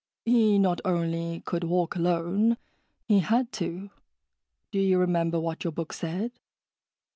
"He 0.25 0.57
not 0.57 0.81
only 0.83 1.41
could 1.45 1.63
walk 1.63 1.95
alone, 1.95 2.57
he 3.07 3.19
had 3.19 3.51
to. 3.51 3.91
Do 4.71 4.79
you 4.79 4.97
remember 4.97 5.39
what 5.39 5.63
your 5.63 5.73
book 5.73 5.93
said?" 5.93 6.31